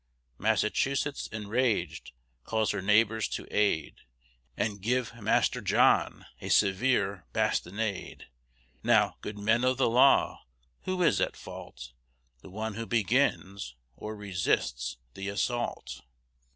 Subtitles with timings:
[0.39, 2.11] Massachusetts, enraged,
[2.43, 3.97] calls her neighbors to aid
[4.57, 8.25] And give Master John a severe bastinade.
[8.81, 10.41] Now, good men of the law,
[10.85, 11.91] who is at fault,
[12.41, 16.01] The one who begins or resists the assault?